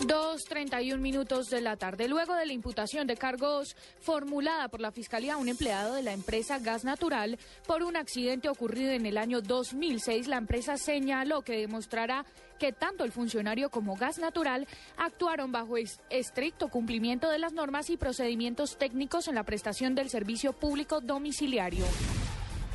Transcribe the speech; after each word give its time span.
2.31 0.00 0.98
minutos 0.98 1.46
de 1.48 1.60
la 1.60 1.76
tarde. 1.76 2.08
Luego 2.08 2.34
de 2.34 2.46
la 2.46 2.52
imputación 2.52 3.06
de 3.06 3.16
cargos 3.16 3.76
formulada 4.00 4.68
por 4.68 4.80
la 4.80 4.92
Fiscalía 4.92 5.34
a 5.34 5.36
un 5.38 5.48
empleado 5.48 5.94
de 5.94 6.02
la 6.02 6.12
empresa 6.12 6.58
Gas 6.58 6.84
Natural 6.84 7.38
por 7.66 7.82
un 7.82 7.96
accidente 7.96 8.48
ocurrido 8.48 8.92
en 8.92 9.06
el 9.06 9.18
año 9.18 9.40
2006, 9.40 10.28
la 10.28 10.36
empresa 10.36 10.76
señaló 10.76 11.42
que 11.42 11.58
demostrará 11.58 12.24
que 12.58 12.72
tanto 12.72 13.04
el 13.04 13.12
funcionario 13.12 13.70
como 13.70 13.96
Gas 13.96 14.18
Natural 14.18 14.66
actuaron 14.96 15.52
bajo 15.52 15.76
es- 15.76 16.00
estricto 16.10 16.68
cumplimiento 16.68 17.28
de 17.30 17.38
las 17.38 17.52
normas 17.52 17.90
y 17.90 17.96
procedimientos 17.96 18.76
técnicos 18.78 19.28
en 19.28 19.34
la 19.36 19.44
prestación 19.44 19.94
del 19.94 20.10
servicio 20.10 20.52
público 20.52 21.00
domiciliario. 21.00 21.84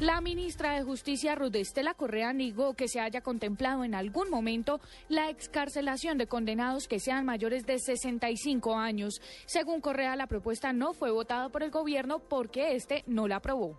La 0.03 0.20
ministra 0.20 0.73
de 0.73 0.84
Justicia, 0.84 1.34
Ruth 1.34 1.55
Estela 1.55 1.93
Correa, 1.93 2.34
negó 2.34 2.73
que 2.73 2.89
se 2.89 2.99
haya 2.99 3.21
contemplado 3.21 3.85
en 3.85 3.95
algún 3.95 4.30
momento 4.30 4.81
la 5.07 5.30
excarcelación 5.30 6.17
de 6.17 6.27
condenados 6.27 6.89
que 6.89 6.99
sean 6.99 7.23
mayores 7.23 7.66
de 7.66 7.80
65 7.80 8.75
años. 8.75 9.22
Según 9.45 9.80
Correa, 9.80 10.17
la 10.17 10.28
propuesta 10.28 10.73
no 10.73 10.91
fue 10.91 11.09
votada 11.09 11.47
por 11.47 11.63
el 11.63 11.72
gobierno 11.72 12.19
porque 12.19 12.75
este 12.75 13.05
no 13.08 13.30
la 13.30 13.38
aprobó. 13.38 13.78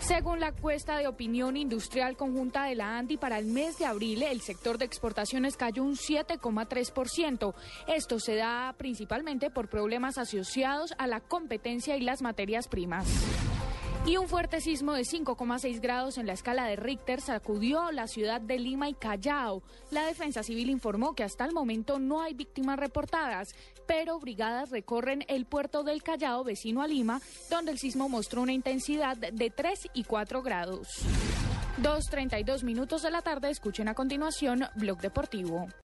Según 0.00 0.38
la 0.38 0.48
encuesta 0.48 0.98
de 0.98 1.08
opinión 1.08 1.56
industrial 1.56 2.14
conjunta 2.14 2.64
de 2.64 2.74
la 2.74 2.98
ANDI 2.98 3.16
para 3.16 3.38
el 3.38 3.46
mes 3.46 3.78
de 3.78 3.86
abril, 3.86 4.22
el 4.22 4.42
sector 4.42 4.76
de 4.76 4.84
exportaciones 4.84 5.56
cayó 5.56 5.82
un 5.82 5.94
7,3%. 5.94 7.54
Esto 7.86 8.20
se 8.20 8.34
da 8.34 8.74
principalmente 8.76 9.48
por 9.48 9.70
problemas 9.70 10.18
asociados 10.18 10.92
a 10.98 11.06
la 11.06 11.20
competencia 11.20 11.96
y 11.96 12.02
las 12.02 12.20
materias 12.20 12.68
primas. 12.68 13.08
Y 14.04 14.16
un 14.16 14.26
fuerte 14.26 14.60
sismo 14.60 14.94
de 14.94 15.02
5,6 15.02 15.80
grados 15.80 16.18
en 16.18 16.26
la 16.26 16.32
escala 16.32 16.66
de 16.66 16.74
Richter 16.74 17.20
sacudió 17.20 17.92
la 17.92 18.08
ciudad 18.08 18.40
de 18.40 18.58
Lima 18.58 18.88
y 18.88 18.94
Callao. 18.94 19.62
La 19.92 20.04
defensa 20.04 20.42
civil 20.42 20.70
informó 20.70 21.14
que 21.14 21.22
hasta 21.22 21.44
el 21.44 21.52
momento 21.52 22.00
no 22.00 22.20
hay 22.20 22.34
víctimas 22.34 22.80
reportadas, 22.80 23.54
pero 23.86 24.18
brigadas 24.18 24.70
recorren 24.70 25.24
el 25.28 25.46
puerto 25.46 25.84
del 25.84 26.02
Callao, 26.02 26.42
vecino 26.42 26.82
a 26.82 26.88
Lima, 26.88 27.20
donde 27.48 27.70
el 27.70 27.78
sismo 27.78 28.08
mostró 28.08 28.42
una 28.42 28.52
intensidad 28.52 29.16
de 29.16 29.50
3 29.50 29.90
y 29.94 30.02
4 30.02 30.42
grados. 30.42 30.88
2.32 31.80 32.64
minutos 32.64 33.02
de 33.02 33.10
la 33.10 33.22
tarde, 33.22 33.50
escuchen 33.50 33.88
a 33.88 33.94
continuación 33.94 34.64
Blog 34.74 35.00
Deportivo. 35.00 35.68